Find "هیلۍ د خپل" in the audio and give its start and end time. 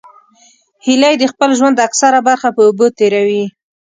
0.85-1.49